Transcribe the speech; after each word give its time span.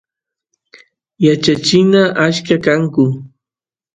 yachachinas 1.25 2.13
achka 2.25 2.55
kanku 2.65 3.03